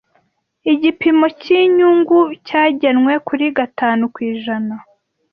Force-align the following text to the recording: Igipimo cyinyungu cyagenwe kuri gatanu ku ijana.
Igipimo 0.73 1.25
cyinyungu 1.41 2.17
cyagenwe 2.47 3.13
kuri 3.27 3.45
gatanu 3.57 4.03
ku 4.13 4.19
ijana. 4.31 4.73